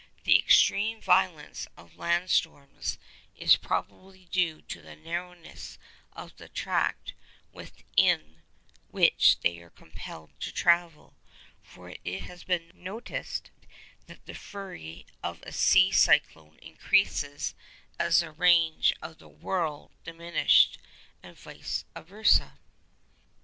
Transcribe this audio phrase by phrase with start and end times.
[0.23, 2.97] The extreme violence of land storms
[3.35, 5.77] is probably due to the narrowness
[6.13, 7.13] of the track
[7.51, 8.41] within
[8.89, 11.13] which they are compelled to travel.
[11.61, 13.51] For it has been noticed
[14.07, 17.53] that the fury of a sea cyclone increases
[17.99, 20.79] as the range of the 'whirl' diminishes,
[21.21, 22.53] and vice versâ.